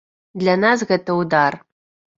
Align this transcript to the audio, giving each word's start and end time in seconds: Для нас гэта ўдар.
Для 0.43 0.55
нас 0.63 0.87
гэта 0.93 1.21
ўдар. 1.21 1.63